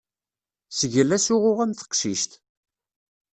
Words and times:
Sgel 0.77 1.09
asuɣu 1.15 1.51
am 1.63 1.71
teqcict. 1.79 2.31